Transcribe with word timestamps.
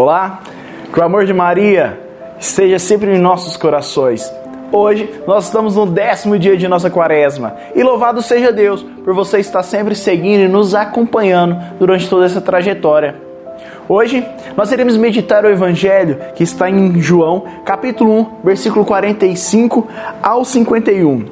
Olá, 0.00 0.40
que 0.90 0.98
o 0.98 1.04
amor 1.04 1.26
de 1.26 1.34
Maria 1.34 2.00
esteja 2.38 2.78
sempre 2.78 3.14
em 3.14 3.18
nossos 3.18 3.54
corações. 3.58 4.32
Hoje 4.72 5.06
nós 5.26 5.44
estamos 5.44 5.76
no 5.76 5.84
décimo 5.84 6.38
dia 6.38 6.56
de 6.56 6.66
nossa 6.66 6.88
quaresma 6.88 7.54
e 7.76 7.82
louvado 7.82 8.22
seja 8.22 8.50
Deus 8.50 8.82
por 9.04 9.12
você 9.12 9.40
estar 9.40 9.62
sempre 9.62 9.94
seguindo 9.94 10.40
e 10.40 10.48
nos 10.48 10.74
acompanhando 10.74 11.54
durante 11.78 12.08
toda 12.08 12.24
essa 12.24 12.40
trajetória. 12.40 13.14
Hoje 13.86 14.26
nós 14.56 14.72
iremos 14.72 14.96
meditar 14.96 15.44
o 15.44 15.50
Evangelho 15.50 16.16
que 16.34 16.44
está 16.44 16.70
em 16.70 16.98
João, 16.98 17.44
capítulo 17.66 18.20
1, 18.20 18.26
versículo 18.42 18.86
45 18.86 19.86
ao 20.22 20.46
51. 20.46 21.26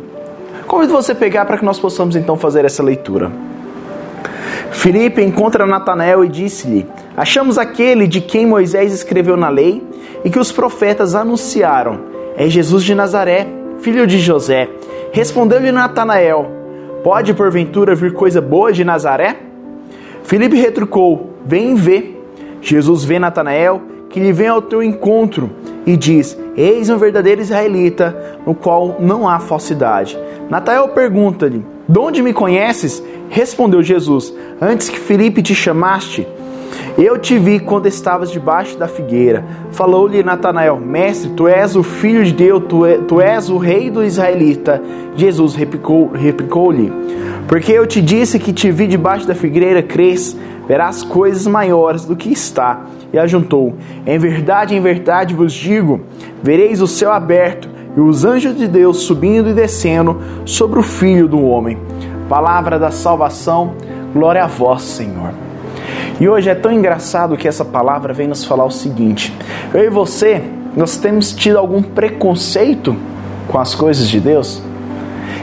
Convido 0.66 0.92
você 0.92 1.12
a 1.12 1.14
pegar 1.14 1.46
para 1.46 1.56
que 1.56 1.64
nós 1.64 1.80
possamos 1.80 2.16
então 2.16 2.36
fazer 2.36 2.66
essa 2.66 2.82
leitura. 2.82 3.32
Filipe 4.72 5.22
encontra 5.22 5.64
Natanael 5.64 6.22
e 6.22 6.28
disse-lhe: 6.28 6.86
Achamos 7.18 7.58
aquele 7.58 8.06
de 8.06 8.20
quem 8.20 8.46
Moisés 8.46 8.92
escreveu 8.92 9.36
na 9.36 9.48
lei 9.48 9.82
e 10.24 10.30
que 10.30 10.38
os 10.38 10.52
profetas 10.52 11.16
anunciaram. 11.16 11.98
É 12.36 12.48
Jesus 12.48 12.84
de 12.84 12.94
Nazaré, 12.94 13.44
filho 13.80 14.06
de 14.06 14.20
José. 14.20 14.68
Respondeu-lhe 15.10 15.72
Natanael: 15.72 16.46
Pode 17.02 17.34
porventura 17.34 17.92
vir 17.96 18.12
coisa 18.12 18.40
boa 18.40 18.72
de 18.72 18.84
Nazaré? 18.84 19.36
Filipe 20.22 20.54
retrucou: 20.56 21.30
Vem 21.44 21.74
vê. 21.74 22.14
Jesus 22.62 23.02
vê 23.02 23.18
Natanael, 23.18 23.82
que 24.10 24.20
lhe 24.20 24.32
vem 24.32 24.46
ao 24.46 24.62
teu 24.62 24.80
encontro, 24.80 25.50
e 25.84 25.96
diz: 25.96 26.38
Eis 26.56 26.88
um 26.88 26.98
verdadeiro 26.98 27.40
israelita, 27.40 28.38
no 28.46 28.54
qual 28.54 28.94
não 29.00 29.28
há 29.28 29.40
falsidade. 29.40 30.16
Natanael 30.48 30.90
pergunta-lhe: 30.90 31.66
De 31.88 31.98
onde 31.98 32.22
me 32.22 32.32
conheces? 32.32 33.02
Respondeu 33.28 33.82
Jesus: 33.82 34.32
Antes 34.62 34.88
que 34.88 35.00
Felipe 35.00 35.42
te 35.42 35.52
chamaste, 35.52 36.24
eu 36.96 37.18
te 37.18 37.38
vi 37.38 37.60
quando 37.60 37.86
estavas 37.86 38.30
debaixo 38.30 38.76
da 38.78 38.88
figueira. 38.88 39.44
Falou-lhe 39.70 40.22
Natanael: 40.22 40.78
Mestre, 40.78 41.30
tu 41.30 41.46
és 41.46 41.76
o 41.76 41.82
filho 41.82 42.24
de 42.24 42.32
Deus, 42.32 42.62
tu, 42.68 42.84
é, 42.84 42.98
tu 42.98 43.20
és 43.20 43.48
o 43.48 43.58
rei 43.58 43.90
do 43.90 44.04
israelita. 44.04 44.82
Jesus 45.16 45.54
replicou-lhe: 45.54 46.18
replicou 46.18 46.72
Porque 47.46 47.72
eu 47.72 47.86
te 47.86 48.00
disse 48.00 48.38
que 48.38 48.52
te 48.52 48.70
vi 48.70 48.86
debaixo 48.86 49.26
da 49.26 49.34
figueira, 49.34 49.82
crês, 49.82 50.36
verás 50.66 51.02
coisas 51.02 51.46
maiores 51.46 52.04
do 52.04 52.16
que 52.16 52.32
está. 52.32 52.86
E 53.12 53.18
ajuntou: 53.18 53.74
Em 54.06 54.18
verdade, 54.18 54.74
em 54.74 54.80
verdade 54.80 55.34
vos 55.34 55.52
digo: 55.52 56.00
vereis 56.42 56.80
o 56.80 56.86
céu 56.86 57.12
aberto 57.12 57.68
e 57.96 58.00
os 58.00 58.24
anjos 58.24 58.56
de 58.56 58.68
Deus 58.68 58.98
subindo 58.98 59.50
e 59.50 59.54
descendo 59.54 60.18
sobre 60.44 60.78
o 60.78 60.82
filho 60.82 61.26
do 61.26 61.42
homem 61.42 61.78
palavra 62.28 62.78
da 62.78 62.90
salvação, 62.90 63.74
glória 64.12 64.44
a 64.44 64.46
vós, 64.46 64.82
Senhor. 64.82 65.47
E 66.20 66.28
hoje 66.28 66.50
é 66.50 66.54
tão 66.54 66.72
engraçado 66.72 67.36
que 67.36 67.46
essa 67.46 67.64
palavra 67.64 68.12
vem 68.12 68.26
nos 68.26 68.44
falar 68.44 68.64
o 68.64 68.70
seguinte: 68.70 69.32
eu 69.72 69.84
e 69.84 69.88
você, 69.88 70.42
nós 70.76 70.96
temos 70.96 71.32
tido 71.32 71.58
algum 71.58 71.80
preconceito 71.82 72.96
com 73.46 73.58
as 73.58 73.74
coisas 73.74 74.08
de 74.08 74.18
Deus? 74.18 74.60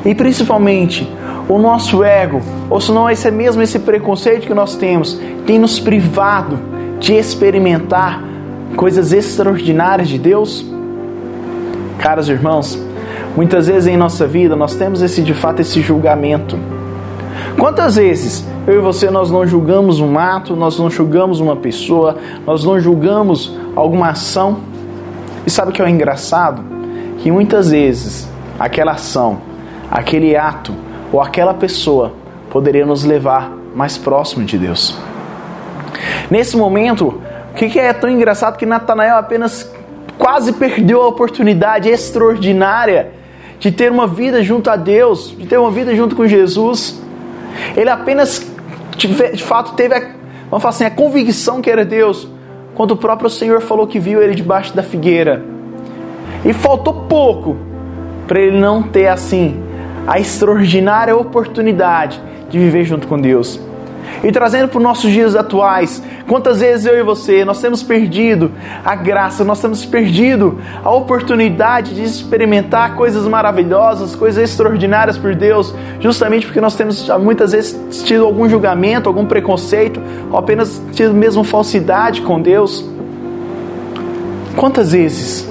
E 0.05 0.13
principalmente, 0.13 1.09
o 1.47 1.57
nosso 1.57 2.03
ego, 2.03 2.41
ou 2.69 2.81
se 2.81 2.91
não 2.91 3.09
esse 3.09 3.27
é 3.27 3.31
mesmo 3.31 3.61
esse 3.61 3.79
preconceito 3.79 4.45
que 4.45 4.53
nós 4.53 4.75
temos, 4.75 5.19
tem 5.45 5.57
nos 5.57 5.79
privado 5.79 6.59
de 6.99 7.13
experimentar 7.13 8.21
coisas 8.75 9.13
extraordinárias 9.13 10.09
de 10.09 10.19
Deus? 10.19 10.65
Caros 11.99 12.27
irmãos, 12.27 12.77
muitas 13.35 13.67
vezes 13.67 13.87
em 13.87 13.95
nossa 13.95 14.27
vida 14.27 14.55
nós 14.55 14.75
temos 14.75 15.01
esse 15.01 15.21
de 15.21 15.33
fato 15.33 15.61
esse 15.61 15.81
julgamento 15.81 16.59
Quantas 17.57 17.95
vezes 17.95 18.45
eu 18.67 18.75
e 18.75 18.79
você 18.79 19.09
nós 19.09 19.31
não 19.31 19.47
julgamos 19.47 20.01
um 20.01 20.19
ato, 20.19 20.55
nós 20.55 20.77
não 20.77 20.89
julgamos 20.89 21.39
uma 21.39 21.55
pessoa, 21.55 22.17
nós 22.45 22.65
não 22.65 22.79
julgamos 22.79 23.57
alguma 23.75 24.09
ação? 24.09 24.59
E 25.45 25.49
sabe 25.49 25.71
o 25.71 25.73
que 25.73 25.81
é 25.81 25.89
engraçado? 25.89 26.61
Que 27.19 27.31
muitas 27.31 27.71
vezes 27.71 28.27
aquela 28.59 28.91
ação, 28.91 29.39
aquele 29.89 30.35
ato 30.35 30.73
ou 31.13 31.21
aquela 31.21 31.53
pessoa 31.53 32.13
poderia 32.49 32.85
nos 32.85 33.05
levar 33.05 33.51
mais 33.73 33.97
próximo 33.97 34.43
de 34.43 34.57
Deus. 34.57 34.97
Nesse 36.29 36.57
momento, 36.57 37.21
o 37.51 37.55
que 37.55 37.79
é 37.79 37.93
tão 37.93 38.09
engraçado 38.09 38.57
que 38.57 38.65
Natanael 38.65 39.17
apenas 39.17 39.71
quase 40.17 40.53
perdeu 40.53 41.01
a 41.01 41.07
oportunidade 41.07 41.89
extraordinária 41.89 43.11
de 43.59 43.71
ter 43.71 43.91
uma 43.91 44.07
vida 44.07 44.43
junto 44.43 44.69
a 44.69 44.75
Deus, 44.75 45.33
de 45.37 45.47
ter 45.47 45.57
uma 45.57 45.71
vida 45.71 45.95
junto 45.95 46.15
com 46.15 46.27
Jesus. 46.27 47.04
Ele 47.75 47.89
apenas, 47.89 48.45
de 48.97 49.43
fato, 49.43 49.73
teve 49.73 49.95
a, 49.95 49.99
vamos 50.49 50.61
falar 50.61 50.69
assim, 50.69 50.85
a 50.85 50.91
convicção 50.91 51.61
que 51.61 51.69
era 51.69 51.83
Deus, 51.83 52.27
quando 52.73 52.91
o 52.91 52.97
próprio 52.97 53.29
Senhor 53.29 53.61
falou 53.61 53.87
que 53.87 53.99
viu 53.99 54.21
ele 54.21 54.35
debaixo 54.35 54.75
da 54.75 54.83
figueira. 54.83 55.43
E 56.43 56.53
faltou 56.53 57.05
pouco 57.07 57.57
para 58.27 58.39
ele 58.39 58.57
não 58.57 58.83
ter, 58.83 59.07
assim, 59.07 59.61
a 60.05 60.19
extraordinária 60.19 61.15
oportunidade 61.15 62.21
de 62.49 62.59
viver 62.59 62.83
junto 62.85 63.07
com 63.07 63.19
Deus. 63.19 63.59
E 64.23 64.31
trazendo 64.31 64.67
para 64.67 64.77
os 64.77 64.83
nossos 64.83 65.11
dias 65.11 65.35
atuais, 65.35 66.01
quantas 66.27 66.59
vezes 66.59 66.85
eu 66.85 66.97
e 66.97 67.03
você 67.03 67.45
nós 67.45 67.61
temos 67.61 67.83
perdido 67.83 68.51
a 68.83 68.95
graça, 68.95 69.43
nós 69.43 69.61
temos 69.61 69.85
perdido 69.85 70.59
a 70.83 70.91
oportunidade 70.91 71.93
de 71.93 72.03
experimentar 72.03 72.95
coisas 72.95 73.27
maravilhosas, 73.27 74.15
coisas 74.15 74.49
extraordinárias 74.49 75.17
por 75.17 75.35
Deus, 75.35 75.73
justamente 75.99 76.45
porque 76.45 76.61
nós 76.61 76.75
temos 76.75 77.07
muitas 77.19 77.51
vezes 77.51 78.03
tido 78.03 78.25
algum 78.25 78.49
julgamento, 78.49 79.07
algum 79.07 79.25
preconceito, 79.25 80.01
ou 80.31 80.37
apenas 80.37 80.81
tido 80.93 81.13
mesmo 81.13 81.43
falsidade 81.43 82.21
com 82.21 82.41
Deus. 82.41 82.89
Quantas 84.55 84.93
vezes? 84.93 85.47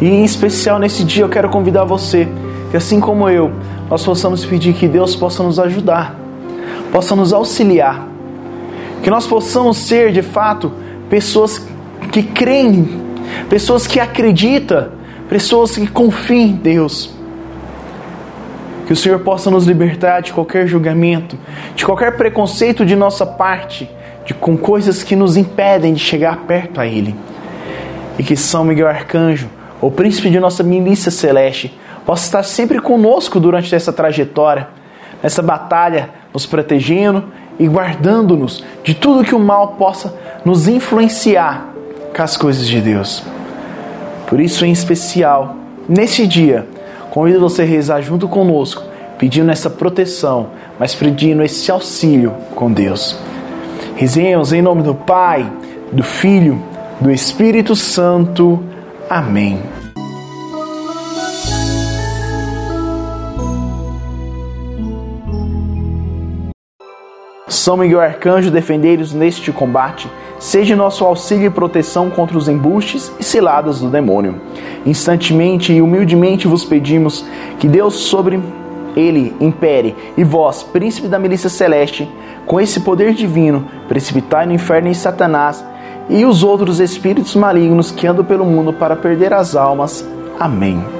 E 0.00 0.06
em 0.06 0.24
especial 0.24 0.78
nesse 0.78 1.04
dia 1.04 1.24
eu 1.24 1.28
quero 1.28 1.48
convidar 1.48 1.84
você 1.84 2.28
que 2.70 2.76
assim 2.76 2.98
como 2.98 3.28
eu, 3.28 3.52
nós 3.88 4.04
possamos 4.04 4.44
pedir 4.44 4.74
que 4.74 4.88
Deus 4.88 5.14
possa 5.14 5.42
nos 5.42 5.60
ajudar 5.60 6.25
possa 6.92 7.14
nos 7.14 7.32
auxiliar. 7.32 8.08
Que 9.02 9.10
nós 9.10 9.26
possamos 9.26 9.78
ser, 9.78 10.12
de 10.12 10.22
fato, 10.22 10.72
pessoas 11.08 11.64
que 12.10 12.22
creem, 12.22 12.88
pessoas 13.48 13.86
que 13.86 14.00
acreditam, 14.00 14.88
pessoas 15.28 15.76
que 15.76 15.86
confiam 15.86 16.40
em 16.40 16.52
Deus. 16.52 17.14
Que 18.86 18.92
o 18.92 18.96
Senhor 18.96 19.18
possa 19.20 19.50
nos 19.50 19.66
libertar 19.66 20.20
de 20.20 20.32
qualquer 20.32 20.66
julgamento, 20.66 21.36
de 21.74 21.84
qualquer 21.84 22.16
preconceito 22.16 22.84
de 22.86 22.94
nossa 22.94 23.26
parte, 23.26 23.90
de, 24.24 24.32
com 24.32 24.56
coisas 24.56 25.02
que 25.02 25.16
nos 25.16 25.36
impedem 25.36 25.92
de 25.92 26.00
chegar 26.00 26.38
perto 26.46 26.80
a 26.80 26.86
Ele. 26.86 27.14
E 28.18 28.22
que 28.22 28.36
São 28.36 28.64
Miguel 28.64 28.88
Arcanjo, 28.88 29.48
o 29.80 29.90
príncipe 29.90 30.30
de 30.30 30.38
nossa 30.38 30.62
milícia 30.62 31.10
celeste, 31.10 31.76
possa 32.06 32.24
estar 32.24 32.42
sempre 32.44 32.80
conosco 32.80 33.40
durante 33.40 33.74
essa 33.74 33.92
trajetória, 33.92 34.68
nessa 35.26 35.42
batalha 35.42 36.10
nos 36.32 36.46
protegendo 36.46 37.24
e 37.58 37.66
guardando-nos 37.66 38.62
de 38.84 38.94
tudo 38.94 39.24
que 39.24 39.34
o 39.34 39.40
mal 39.40 39.72
possa 39.72 40.14
nos 40.44 40.68
influenciar 40.68 41.66
com 42.14 42.22
as 42.22 42.36
coisas 42.36 42.64
de 42.64 42.80
Deus. 42.80 43.24
Por 44.28 44.38
isso, 44.38 44.64
em 44.64 44.70
especial, 44.70 45.56
nesse 45.88 46.28
dia, 46.28 46.64
convido 47.10 47.40
você 47.40 47.62
a 47.62 47.64
rezar 47.64 48.02
junto 48.02 48.28
conosco, 48.28 48.84
pedindo 49.18 49.50
essa 49.50 49.68
proteção, 49.68 50.50
mas 50.78 50.94
pedindo 50.94 51.42
esse 51.42 51.72
auxílio 51.72 52.32
com 52.54 52.70
Deus. 52.70 53.18
Rezemos 53.96 54.52
em 54.52 54.62
nome 54.62 54.84
do 54.84 54.94
Pai, 54.94 55.50
do 55.90 56.04
Filho, 56.04 56.62
do 57.00 57.10
Espírito 57.10 57.74
Santo. 57.74 58.62
Amém. 59.10 59.60
São 67.66 67.76
Miguel 67.76 68.00
Arcanjo, 68.00 68.48
defendei-nos 68.48 69.12
neste 69.12 69.50
combate. 69.50 70.08
Seja 70.38 70.76
nosso 70.76 71.04
auxílio 71.04 71.48
e 71.48 71.50
proteção 71.50 72.08
contra 72.10 72.38
os 72.38 72.48
embustes 72.48 73.10
e 73.18 73.24
ciladas 73.24 73.80
do 73.80 73.88
demônio. 73.88 74.36
Instantemente 74.86 75.72
e 75.72 75.82
humildemente 75.82 76.46
vos 76.46 76.64
pedimos 76.64 77.26
que 77.58 77.66
Deus 77.66 77.94
sobre 77.94 78.40
ele 78.94 79.34
impere, 79.40 79.96
e 80.16 80.22
vós, 80.22 80.62
príncipe 80.62 81.08
da 81.08 81.18
milícia 81.18 81.50
celeste, 81.50 82.08
com 82.46 82.60
esse 82.60 82.78
poder 82.78 83.14
divino, 83.14 83.66
precipitai 83.88 84.46
no 84.46 84.52
inferno 84.52 84.86
em 84.86 84.94
Satanás 84.94 85.64
e 86.08 86.24
os 86.24 86.44
outros 86.44 86.78
espíritos 86.78 87.34
malignos 87.34 87.90
que 87.90 88.06
andam 88.06 88.24
pelo 88.24 88.44
mundo 88.44 88.72
para 88.72 88.94
perder 88.94 89.34
as 89.34 89.56
almas. 89.56 90.08
Amém. 90.38 90.95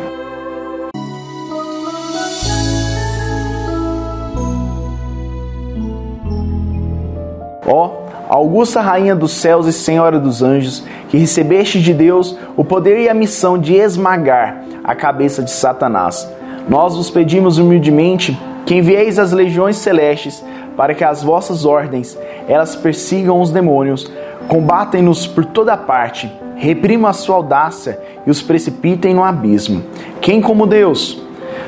Ó, 7.67 8.07
augusta 8.29 8.81
rainha 8.81 9.15
dos 9.15 9.33
céus 9.33 9.67
e 9.67 9.73
senhora 9.73 10.19
dos 10.19 10.43
anjos, 10.43 10.85
que 11.09 11.19
recebeste 11.19 11.81
de 11.81 11.93
Deus 11.93 12.37
o 12.57 12.65
poder 12.65 12.99
e 13.01 13.09
a 13.09 13.15
missão 13.15 13.59
de 13.59 13.75
esmagar 13.75 14.63
a 14.85 14.95
cabeça 14.95 15.43
de 15.43 15.51
Satanás. 15.51 16.31
Nós 16.69 16.97
vos 16.97 17.11
pedimos 17.11 17.59
humildemente 17.59 18.39
que 18.65 18.75
envieis 18.75 19.19
as 19.19 19.33
legiões 19.33 19.77
celestes 19.77 20.45
para 20.77 20.95
que 20.95 21.05
as 21.05 21.23
vossas 21.23 21.65
ordens 21.65 22.19
elas 22.49 22.77
persigam 22.77 23.41
os 23.41 23.51
demônios 23.51 24.11
Combatem-nos 24.49 25.27
por 25.27 25.45
toda 25.45 25.77
parte, 25.77 26.31
reprimam 26.57 27.11
a 27.11 27.13
sua 27.13 27.37
audácia 27.37 27.99
e 28.25 28.31
os 28.31 28.41
precipitem 28.43 29.13
no 29.13 29.25
abismo. 29.25 29.83
Quem 30.21 30.41
como 30.41 30.67
Deus? 30.67 31.21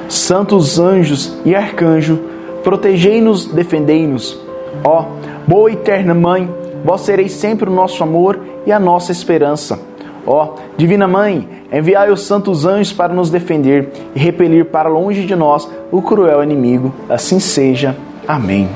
Santos 0.08 0.78
anjos 0.78 1.36
e 1.44 1.56
arcanjo, 1.56 2.20
protegei-nos, 2.62 3.46
defendei-nos. 3.46 4.38
Ó, 4.84 5.06
boa 5.48 5.72
eterna 5.72 6.12
Mãe, 6.12 6.46
vós 6.84 7.00
sereis 7.00 7.32
sempre 7.32 7.70
o 7.70 7.72
nosso 7.72 8.02
amor 8.02 8.38
e 8.66 8.70
a 8.70 8.78
nossa 8.78 9.10
esperança. 9.10 9.80
Ó, 10.26 10.56
Divina 10.76 11.08
Mãe, 11.08 11.48
enviai 11.72 12.10
os 12.10 12.26
santos 12.26 12.66
anjos 12.66 12.92
para 12.92 13.14
nos 13.14 13.30
defender 13.30 13.88
e 14.14 14.18
repelir 14.18 14.66
para 14.66 14.90
longe 14.90 15.24
de 15.24 15.34
nós 15.34 15.66
o 15.90 16.02
cruel 16.02 16.42
inimigo. 16.44 16.92
Assim 17.08 17.40
seja. 17.40 17.96
Amém. 18.26 18.68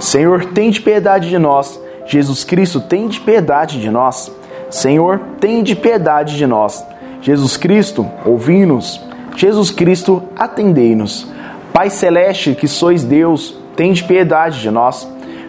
Senhor, 0.00 0.46
tem 0.46 0.70
de 0.70 0.80
piedade 0.80 1.28
de 1.28 1.38
nós. 1.38 1.80
Jesus 2.06 2.42
Cristo, 2.42 2.80
tem 2.80 3.06
de 3.06 3.20
piedade 3.20 3.80
de 3.80 3.88
nós. 3.88 4.32
Senhor, 4.68 5.20
tem 5.38 5.62
de 5.62 5.76
piedade 5.76 6.36
de 6.36 6.44
nós. 6.44 6.84
Jesus 7.22 7.56
Cristo, 7.56 8.04
ouvi-nos. 8.24 9.09
Jesus 9.36 9.70
Cristo, 9.70 10.22
atendei-nos. 10.36 11.26
Pai 11.72 11.88
celeste, 11.88 12.54
que 12.54 12.68
sois 12.68 13.04
Deus, 13.04 13.56
tem 13.76 13.92
de 13.92 14.04
piedade 14.04 14.60
de 14.60 14.70
nós. 14.70 15.08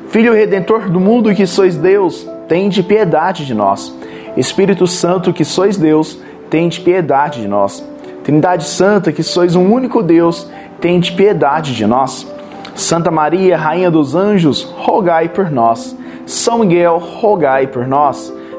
Filho 0.10 0.34
redentor 0.34 0.90
do 0.90 1.00
mundo, 1.00 1.34
que 1.34 1.46
sois 1.46 1.78
Deus, 1.78 2.28
tem 2.48 2.70
de 2.70 2.84
piedade 2.84 3.46
de 3.46 3.54
nós. 3.54 3.94
Espírito 4.38 4.88
Santo, 4.88 5.34
que 5.34 5.44
sois 5.44 5.78
Deus, 5.78 6.18
tem 6.50 6.70
de 6.70 6.80
piedade 6.80 7.42
de 7.42 7.48
nós. 7.48 7.84
Trindade 8.24 8.66
Santa, 8.66 9.12
que 9.12 9.24
sois 9.24 9.56
um 9.56 9.72
único 9.72 10.04
Deus, 10.04 10.50
tem 10.80 11.00
de 11.00 11.12
piedade 11.12 11.76
de 11.76 11.86
nós. 11.88 12.28
Santa 12.76 13.12
Maria, 13.12 13.58
Rainha 13.58 13.90
dos 13.92 14.16
Anjos, 14.16 14.64
rogai 14.64 15.30
por 15.30 15.52
nós. 15.52 15.96
São 16.26 16.60
Miguel, 16.60 16.98
rogai 16.98 17.68
por 17.68 17.88
nós. 17.88 18.34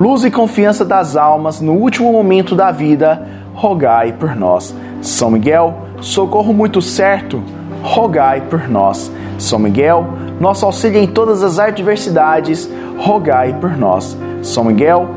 luz 0.00 0.24
e 0.24 0.30
confiança 0.30 0.84
das 0.84 1.16
almas 1.16 1.60
no 1.60 1.72
último 1.72 2.12
momento 2.12 2.54
da 2.54 2.70
vida, 2.70 3.26
rogai 3.54 4.12
por 4.12 4.36
nós. 4.36 4.74
São 5.02 5.30
Miguel, 5.30 5.74
socorro 6.00 6.52
muito 6.52 6.80
certo, 6.80 7.42
rogai 7.82 8.40
por 8.42 8.68
nós. 8.68 9.10
São 9.38 9.58
Miguel, 9.58 10.06
nosso 10.40 10.66
auxílio 10.66 11.00
em 11.00 11.06
todas 11.06 11.42
as 11.42 11.58
adversidades, 11.58 12.70
rogai 12.98 13.54
por 13.60 13.76
nós. 13.76 14.16
São 14.42 14.64
Miguel, 14.64 15.08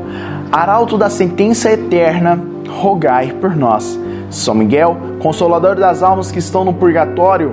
arauto 0.50 0.98
da 0.98 1.08
sentença 1.08 1.70
eterna, 1.70 2.38
rogai 2.68 3.32
por 3.40 3.54
nós. 3.56 3.98
São 4.30 4.54
Miguel, 4.54 4.96
consolador 5.20 5.76
das 5.76 6.02
almas 6.02 6.32
que 6.32 6.38
estão 6.38 6.64
no 6.64 6.72
purgatório, 6.72 7.52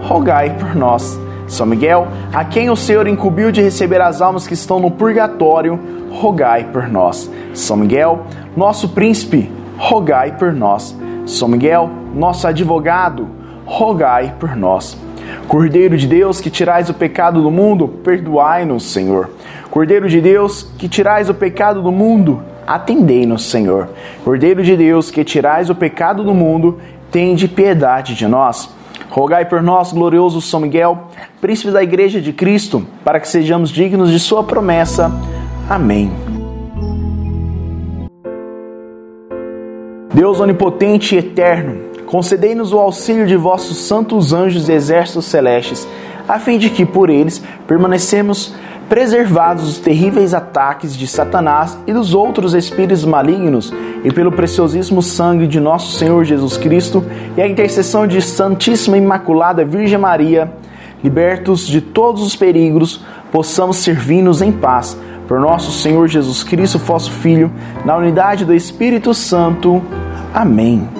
rogai 0.00 0.50
por 0.50 0.74
nós. 0.74 1.18
São 1.50 1.66
Miguel, 1.66 2.06
a 2.32 2.44
quem 2.44 2.70
o 2.70 2.76
Senhor 2.76 3.08
incumbiu 3.08 3.50
de 3.50 3.60
receber 3.60 4.00
as 4.00 4.22
almas 4.22 4.46
que 4.46 4.54
estão 4.54 4.78
no 4.78 4.88
purgatório, 4.88 5.80
rogai 6.12 6.68
por 6.72 6.88
nós. 6.88 7.28
São 7.52 7.76
Miguel, 7.76 8.20
nosso 8.56 8.90
príncipe, 8.90 9.50
rogai 9.76 10.30
por 10.30 10.52
nós. 10.52 10.96
São 11.26 11.48
Miguel, 11.48 11.90
nosso 12.14 12.46
advogado, 12.46 13.28
rogai 13.66 14.32
por 14.38 14.54
nós. 14.54 14.96
Cordeiro 15.48 15.96
de 15.96 16.06
Deus, 16.06 16.40
que 16.40 16.50
tirais 16.50 16.88
o 16.88 16.94
pecado 16.94 17.42
do 17.42 17.50
mundo, 17.50 17.88
perdoai-nos, 17.88 18.84
Senhor. 18.84 19.30
Cordeiro 19.72 20.08
de 20.08 20.20
Deus, 20.20 20.62
que 20.78 20.88
tirais 20.88 21.28
o 21.28 21.34
pecado 21.34 21.82
do 21.82 21.90
mundo, 21.90 22.40
atendei-nos, 22.64 23.50
Senhor. 23.50 23.88
Cordeiro 24.24 24.62
de 24.62 24.76
Deus, 24.76 25.10
que 25.10 25.24
tirais 25.24 25.68
o 25.68 25.74
pecado 25.74 26.22
do 26.22 26.32
mundo, 26.32 26.78
tende 27.10 27.48
piedade 27.48 28.14
de 28.14 28.28
nós. 28.28 28.70
Rogai 29.10 29.44
por 29.44 29.60
nós, 29.60 29.92
glorioso 29.92 30.40
São 30.40 30.60
Miguel, 30.60 31.08
príncipe 31.40 31.72
da 31.72 31.82
Igreja 31.82 32.20
de 32.20 32.32
Cristo, 32.32 32.86
para 33.04 33.18
que 33.18 33.26
sejamos 33.26 33.70
dignos 33.70 34.08
de 34.08 34.20
Sua 34.20 34.44
promessa. 34.44 35.10
Amém. 35.68 36.12
Deus 40.14 40.38
onipotente 40.38 41.16
e 41.16 41.18
eterno, 41.18 41.90
concedei-nos 42.06 42.72
o 42.72 42.78
auxílio 42.78 43.26
de 43.26 43.36
vossos 43.36 43.78
santos 43.78 44.32
anjos 44.32 44.68
e 44.68 44.72
exércitos 44.72 45.24
celestes, 45.24 45.88
a 46.28 46.38
fim 46.38 46.56
de 46.56 46.70
que 46.70 46.86
por 46.86 47.10
eles 47.10 47.42
permanecemos 47.66 48.54
preservados 48.90 49.66
dos 49.66 49.78
terríveis 49.78 50.34
ataques 50.34 50.96
de 50.96 51.06
Satanás 51.06 51.78
e 51.86 51.92
dos 51.92 52.12
outros 52.12 52.54
espíritos 52.54 53.04
malignos, 53.04 53.72
e 54.02 54.12
pelo 54.12 54.32
preciosíssimo 54.32 55.00
sangue 55.00 55.46
de 55.46 55.60
nosso 55.60 55.96
Senhor 55.96 56.24
Jesus 56.24 56.56
Cristo 56.56 57.04
e 57.36 57.40
a 57.40 57.46
intercessão 57.46 58.04
de 58.04 58.20
Santíssima 58.20 58.98
Imaculada 58.98 59.64
Virgem 59.64 59.96
Maria, 59.96 60.52
libertos 61.04 61.68
de 61.68 61.80
todos 61.80 62.20
os 62.20 62.34
perigos, 62.34 63.00
possamos 63.30 63.76
servir-nos 63.76 64.42
em 64.42 64.50
paz. 64.50 64.98
Por 65.28 65.38
nosso 65.38 65.70
Senhor 65.70 66.08
Jesus 66.08 66.42
Cristo, 66.42 66.76
vosso 66.80 67.12
Filho, 67.12 67.52
na 67.84 67.96
unidade 67.96 68.44
do 68.44 68.52
Espírito 68.52 69.14
Santo. 69.14 69.80
Amém. 70.34 70.99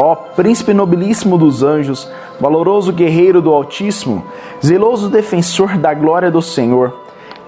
Ó 0.00 0.14
príncipe 0.14 0.72
nobilíssimo 0.72 1.36
dos 1.36 1.64
anjos, 1.64 2.08
valoroso 2.38 2.92
guerreiro 2.92 3.42
do 3.42 3.52
Altíssimo, 3.52 4.24
zeloso 4.64 5.08
defensor 5.08 5.76
da 5.76 5.92
glória 5.92 6.30
do 6.30 6.40
Senhor, 6.40 6.94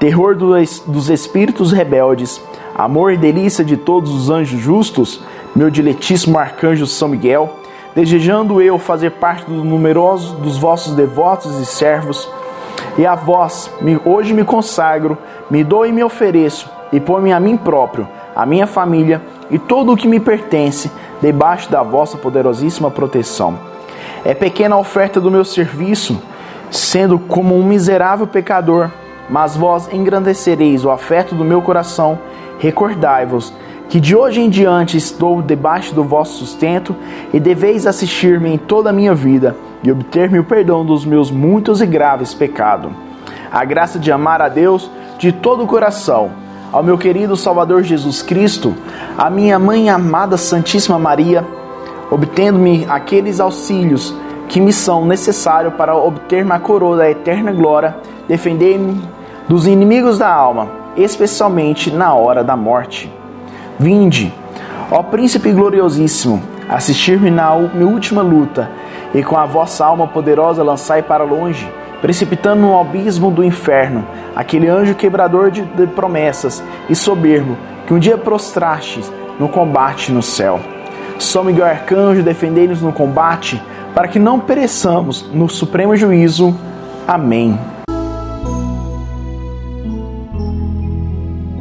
terror 0.00 0.34
dos 0.34 1.08
espíritos 1.08 1.70
rebeldes, 1.70 2.42
amor 2.74 3.12
e 3.12 3.16
delícia 3.16 3.64
de 3.64 3.76
todos 3.76 4.12
os 4.12 4.30
anjos 4.30 4.60
justos, 4.60 5.22
meu 5.54 5.70
diletíssimo 5.70 6.36
arcanjo 6.38 6.88
São 6.88 7.06
Miguel, 7.06 7.48
desejando 7.94 8.60
eu 8.60 8.80
fazer 8.80 9.12
parte 9.12 9.48
do 9.48 9.62
numeroso 9.62 10.34
dos 10.34 10.58
vossos 10.58 10.94
devotos 10.94 11.56
e 11.60 11.64
servos, 11.64 12.28
e 12.98 13.06
a 13.06 13.14
vós 13.14 13.70
hoje 14.04 14.34
me 14.34 14.42
consagro, 14.42 15.16
me 15.48 15.62
dou 15.62 15.86
e 15.86 15.92
me 15.92 16.02
ofereço, 16.02 16.68
e 16.92 16.98
ponho-me 16.98 17.32
a 17.32 17.38
mim 17.38 17.56
próprio, 17.56 18.08
a 18.34 18.46
minha 18.46 18.66
família 18.66 19.20
e 19.50 19.58
todo 19.58 19.92
o 19.92 19.96
que 19.96 20.08
me 20.08 20.20
pertence, 20.20 20.90
debaixo 21.20 21.70
da 21.70 21.82
vossa 21.82 22.16
poderosíssima 22.16 22.90
proteção. 22.90 23.58
É 24.24 24.34
pequena 24.34 24.76
a 24.76 24.78
oferta 24.78 25.20
do 25.20 25.30
meu 25.30 25.44
serviço, 25.44 26.20
sendo 26.70 27.18
como 27.18 27.56
um 27.56 27.64
miserável 27.64 28.26
pecador, 28.26 28.90
mas 29.28 29.56
vós 29.56 29.92
engrandecereis 29.92 30.84
o 30.84 30.90
afeto 30.90 31.34
do 31.34 31.44
meu 31.44 31.62
coração. 31.62 32.18
Recordai-vos 32.58 33.52
que 33.88 33.98
de 33.98 34.14
hoje 34.14 34.40
em 34.40 34.48
diante 34.48 34.96
estou 34.96 35.42
debaixo 35.42 35.94
do 35.94 36.04
vosso 36.04 36.38
sustento 36.38 36.94
e 37.32 37.40
deveis 37.40 37.86
assistir-me 37.86 38.50
em 38.50 38.58
toda 38.58 38.90
a 38.90 38.92
minha 38.92 39.14
vida 39.14 39.56
e 39.82 39.90
obter-me 39.90 40.38
o 40.38 40.44
perdão 40.44 40.84
dos 40.84 41.04
meus 41.04 41.30
muitos 41.30 41.80
e 41.80 41.86
graves 41.86 42.32
pecados. 42.32 42.92
A 43.50 43.64
graça 43.64 43.98
de 43.98 44.12
amar 44.12 44.40
a 44.40 44.48
Deus 44.48 44.88
de 45.18 45.32
todo 45.32 45.64
o 45.64 45.66
coração 45.66 46.30
ao 46.72 46.82
meu 46.82 46.96
querido 46.96 47.36
Salvador 47.36 47.82
Jesus 47.82 48.22
Cristo, 48.22 48.74
à 49.18 49.28
minha 49.28 49.58
mãe 49.58 49.90
amada 49.90 50.36
Santíssima 50.36 50.98
Maria, 50.98 51.44
obtendo-me 52.10 52.86
aqueles 52.88 53.40
auxílios 53.40 54.14
que 54.48 54.60
me 54.60 54.72
são 54.72 55.04
necessários 55.04 55.74
para 55.74 55.96
obter-me 55.96 56.52
a 56.52 56.58
coroa 56.58 56.96
da 56.96 57.10
eterna 57.10 57.52
glória, 57.52 57.96
defender-me 58.28 59.02
dos 59.48 59.66
inimigos 59.66 60.18
da 60.18 60.32
alma, 60.32 60.68
especialmente 60.96 61.90
na 61.90 62.14
hora 62.14 62.44
da 62.44 62.56
morte. 62.56 63.12
Vinde, 63.78 64.32
ó 64.90 65.02
Príncipe 65.02 65.52
gloriosíssimo, 65.52 66.42
assistir-me 66.68 67.30
na 67.30 67.56
minha 67.56 67.86
última 67.86 68.22
luta, 68.22 68.70
e 69.12 69.24
com 69.24 69.36
a 69.36 69.44
vossa 69.44 69.84
alma 69.84 70.06
poderosa 70.06 70.62
lançai 70.62 71.02
para 71.02 71.24
longe, 71.24 71.68
precipitando 72.00 72.62
no 72.62 72.78
abismo 72.78 73.30
do 73.30 73.44
inferno, 73.44 74.06
aquele 74.34 74.68
anjo 74.68 74.94
quebrador 74.94 75.50
de, 75.50 75.62
de 75.62 75.86
promessas 75.86 76.62
e 76.88 76.94
soberbo, 76.94 77.56
que 77.86 77.94
um 77.94 77.98
dia 77.98 78.16
prostrastes 78.16 79.12
no 79.38 79.48
combate 79.48 80.12
no 80.12 80.22
céu. 80.22 80.60
São 81.18 81.44
Miguel 81.44 81.66
Arcanjo, 81.66 82.22
defendei-nos 82.22 82.80
no 82.80 82.92
combate, 82.92 83.62
para 83.94 84.08
que 84.08 84.18
não 84.18 84.40
pereçamos 84.40 85.26
no 85.32 85.48
supremo 85.48 85.96
juízo. 85.96 86.56
Amém. 87.06 87.58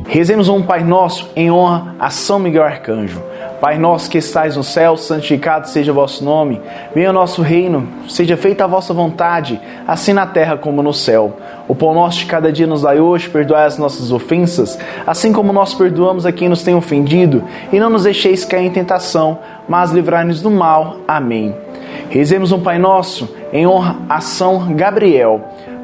Rezemos 0.07 0.49
um 0.49 0.61
Pai 0.61 0.83
Nosso 0.83 1.29
em 1.35 1.51
honra 1.51 1.95
a 1.99 2.09
São 2.09 2.39
Miguel 2.39 2.63
Arcanjo. 2.63 3.21
Pai 3.59 3.77
nosso 3.77 4.09
que 4.09 4.17
estais 4.17 4.55
no 4.55 4.63
céu, 4.63 4.95
santificado 4.95 5.67
seja 5.67 5.91
o 5.91 5.95
vosso 5.95 6.23
nome. 6.23 6.61
Venha 6.95 7.09
o 7.09 7.13
nosso 7.13 7.41
reino, 7.41 7.87
seja 8.07 8.37
feita 8.37 8.63
a 8.63 8.67
vossa 8.67 8.93
vontade, 8.93 9.59
assim 9.85 10.13
na 10.13 10.25
terra 10.25 10.55
como 10.55 10.81
no 10.81 10.93
céu. 10.93 11.37
O 11.67 11.75
pão 11.75 11.93
nosso 11.93 12.19
de 12.19 12.25
cada 12.25 12.51
dia 12.51 12.65
nos 12.65 12.83
dai 12.83 12.99
hoje, 12.99 13.29
perdoai 13.29 13.65
as 13.65 13.77
nossas 13.77 14.11
ofensas, 14.11 14.79
assim 15.05 15.33
como 15.33 15.51
nós 15.51 15.73
perdoamos 15.73 16.25
a 16.25 16.31
quem 16.31 16.47
nos 16.47 16.63
tem 16.63 16.73
ofendido, 16.73 17.43
e 17.71 17.79
não 17.79 17.89
nos 17.89 18.03
deixeis 18.03 18.45
cair 18.45 18.65
em 18.65 18.71
tentação, 18.71 19.39
mas 19.67 19.91
livrai-nos 19.91 20.41
do 20.41 20.49
mal. 20.49 20.97
Amém. 21.07 21.53
Rezemos 22.09 22.51
um 22.51 22.59
Pai 22.59 22.79
Nosso 22.79 23.29
em 23.51 23.67
honra 23.67 23.97
a 24.07 24.21
São 24.21 24.73
Gabriel. 24.73 25.41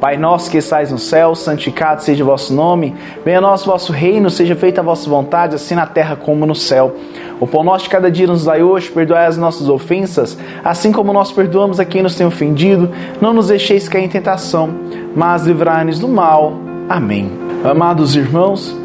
Pai 0.00 0.16
nosso 0.16 0.48
que 0.48 0.58
estais 0.58 0.92
no 0.92 0.98
céu, 0.98 1.34
santificado 1.34 2.02
seja 2.02 2.22
o 2.22 2.26
vosso 2.26 2.54
nome, 2.54 2.94
venha 3.24 3.38
a 3.38 3.40
nós 3.40 3.62
o 3.62 3.66
vosso 3.66 3.92
reino, 3.92 4.30
seja 4.30 4.54
feita 4.54 4.80
a 4.80 4.84
vossa 4.84 5.10
vontade, 5.10 5.56
assim 5.56 5.74
na 5.74 5.86
terra 5.86 6.14
como 6.14 6.46
no 6.46 6.54
céu. 6.54 6.94
O 7.40 7.46
pão 7.48 7.64
nosso 7.64 7.84
de 7.84 7.90
cada 7.90 8.08
dia 8.08 8.26
nos 8.26 8.44
dai 8.44 8.62
hoje, 8.62 8.90
perdoai 8.90 9.26
as 9.26 9.36
nossas 9.36 9.68
ofensas, 9.68 10.38
assim 10.64 10.92
como 10.92 11.12
nós 11.12 11.32
perdoamos 11.32 11.80
a 11.80 11.84
quem 11.84 12.02
nos 12.02 12.14
tem 12.14 12.24
ofendido. 12.24 12.90
Não 13.20 13.32
nos 13.32 13.48
deixeis 13.48 13.88
cair 13.88 14.04
em 14.04 14.08
tentação, 14.08 14.70
mas 15.16 15.44
livrai-nos 15.44 15.98
do 15.98 16.06
mal. 16.06 16.52
Amém. 16.88 17.30
Amados 17.64 18.14
irmãos, 18.14 18.76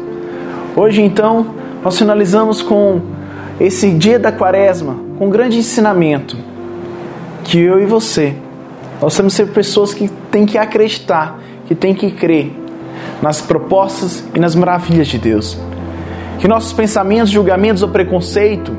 hoje 0.74 1.00
então 1.00 1.46
nós 1.84 1.96
finalizamos 1.96 2.60
com 2.60 3.00
esse 3.60 3.90
dia 3.90 4.18
da 4.18 4.32
quaresma, 4.32 4.96
com 5.16 5.26
um 5.26 5.30
grande 5.30 5.58
ensinamento 5.58 6.36
que 7.44 7.60
eu 7.60 7.80
e 7.80 7.86
você, 7.86 8.34
nós 9.00 9.16
temos 9.16 9.32
que 9.34 9.44
ser 9.44 9.52
pessoas 9.52 9.92
que 9.92 10.08
têm 10.30 10.46
que 10.46 10.58
acreditar, 10.58 11.38
que 11.66 11.74
têm 11.74 11.94
que 11.94 12.10
crer 12.10 12.52
nas 13.20 13.40
propostas 13.40 14.24
e 14.34 14.38
nas 14.38 14.54
maravilhas 14.54 15.08
de 15.08 15.18
Deus 15.18 15.58
que 16.44 16.48
nossos 16.48 16.74
pensamentos, 16.74 17.30
julgamentos 17.30 17.82
ou 17.82 17.88
preconceito, 17.88 18.76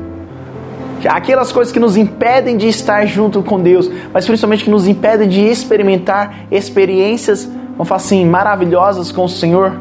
aquelas 1.08 1.50
coisas 1.50 1.72
que 1.72 1.80
nos 1.80 1.96
impedem 1.96 2.56
de 2.56 2.68
estar 2.68 3.04
junto 3.06 3.42
com 3.42 3.60
Deus, 3.60 3.90
mas 4.12 4.24
principalmente 4.24 4.62
que 4.62 4.70
nos 4.70 4.86
impedem 4.86 5.28
de 5.28 5.40
experimentar 5.40 6.46
experiências, 6.48 7.44
vamos 7.72 7.88
falar 7.88 7.96
assim, 7.96 8.24
maravilhosas 8.24 9.10
com 9.10 9.24
o 9.24 9.28
Senhor, 9.28 9.72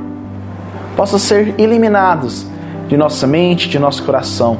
possam 0.97 1.19
ser 1.19 1.53
eliminados 1.59 2.47
de 2.87 2.97
nossa 2.97 3.27
mente, 3.27 3.69
de 3.69 3.77
nosso 3.77 4.01
coração. 4.03 4.57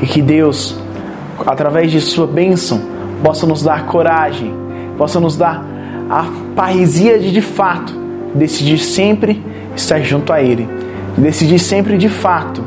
E 0.00 0.06
que 0.06 0.22
Deus, 0.22 0.78
através 1.46 1.90
de 1.90 2.00
Sua 2.00 2.26
bênção, 2.26 2.80
possa 3.22 3.46
nos 3.46 3.62
dar 3.62 3.84
coragem, 3.84 4.54
possa 4.96 5.20
nos 5.20 5.36
dar 5.36 5.64
a 6.08 6.26
parresia 6.54 7.18
de 7.18 7.32
de 7.32 7.40
fato 7.42 7.92
decidir 8.34 8.78
sempre 8.78 9.42
estar 9.74 10.00
junto 10.00 10.32
a 10.32 10.42
Ele 10.42 10.68
decidir 11.16 11.58
sempre 11.58 11.96
de 11.96 12.08
fato 12.08 12.62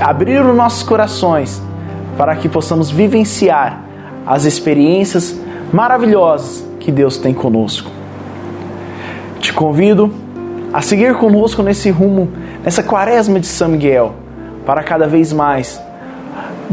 abrir 0.00 0.40
os 0.40 0.56
nossos 0.56 0.82
corações 0.82 1.62
para 2.16 2.34
que 2.36 2.48
possamos 2.48 2.90
vivenciar 2.90 3.82
as 4.26 4.44
experiências 4.44 5.40
maravilhosas 5.72 6.64
que 6.80 6.90
Deus 6.90 7.16
tem 7.16 7.32
conosco. 7.32 7.90
Te 9.40 9.52
convido 9.52 10.12
a 10.72 10.82
seguir 10.82 11.14
conosco 11.14 11.62
nesse 11.62 11.90
rumo, 11.90 12.28
nessa 12.62 12.82
quaresma 12.82 13.40
de 13.40 13.46
São 13.46 13.68
Miguel, 13.68 14.14
para 14.66 14.82
cada 14.82 15.06
vez 15.06 15.32
mais 15.32 15.80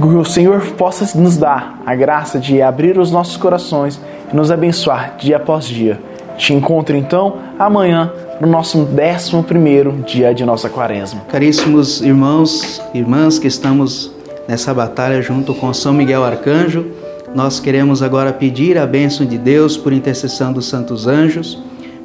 que 0.02 0.18
o 0.18 0.26
Senhor 0.26 0.62
possa 0.72 1.18
nos 1.18 1.38
dar 1.38 1.82
a 1.86 1.96
graça 1.96 2.40
de 2.40 2.62
abrir 2.62 2.98
os 2.98 3.12
nossos 3.12 3.38
corações 3.38 4.00
e 4.32 4.36
nos 4.36 4.52
abençoar 4.52 5.16
dia 5.18 5.38
após 5.38 5.66
dia. 5.66 6.00
Te 6.38 6.54
encontro 6.54 6.96
então 6.96 7.38
amanhã 7.58 8.12
no 8.42 8.48
nosso 8.48 8.78
11 8.78 10.04
dia 10.06 10.34
de 10.34 10.44
nossa 10.44 10.70
quaresma. 10.70 11.22
Caríssimos 11.30 12.02
irmãos 12.02 12.82
e 12.94 13.00
irmãs 13.00 13.40
que 13.40 13.48
estamos 13.48 14.12
nessa 14.48 14.74
batalha 14.74 15.22
junto 15.22 15.54
com 15.54 15.74
São 15.74 15.94
Miguel 15.94 16.24
Arcanjo, 16.24 16.86
nós 17.34 17.60
queremos 17.60 18.02
agora 18.02 18.32
pedir 18.32 18.78
a 18.78 18.86
bênção 18.86 19.26
de 19.26 19.38
Deus 19.38 19.76
por 19.76 19.92
intercessão 19.92 20.54
dos 20.54 20.68
santos 20.68 21.08
anjos 21.08 21.62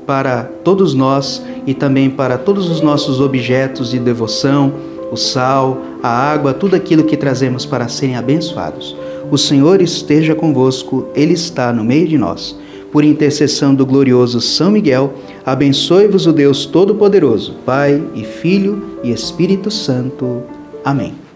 para 0.07 0.43
todos 0.65 0.93
nós 0.93 1.41
e 1.67 1.73
também 1.73 2.11
para 2.11 2.37
todos 2.37 2.69
os 2.69 2.81
nossos 2.81 3.21
objetos 3.21 3.91
de 3.91 3.99
devoção, 4.01 4.73
o 5.11 5.17
sal, 5.17 5.79
a 6.03 6.09
água, 6.09 6.55
tudo 6.55 6.77
aquilo 6.77 7.05
que 7.05 7.17
trazemos 7.17 7.67
para 7.67 7.89
serem 7.89 8.17
abençoados. 8.17 8.97
O 9.31 9.39
Senhor 9.39 9.81
esteja 9.81 10.35
convosco, 10.35 11.07
Ele 11.15 11.35
está 11.35 11.73
no 11.73 11.85
meio 11.85 12.09
de 12.09 12.19
nós 12.19 12.57
por 12.93 13.05
intercessão 13.05 13.75
do 13.75 13.87
glorioso 13.87 14.41
São 14.41 14.71
Miguel, 14.71 15.15
abençoe-vos 15.47 16.27
o 16.27 16.33
Deus 16.33 16.67
Todo-Poderoso, 16.67 17.55
Pai 17.65 18.03
e 18.15 18.25
Filho 18.25 18.83
e 19.03 19.13
Espírito 19.13 19.71
Santo. 19.71 20.43
Amém. 20.85 21.30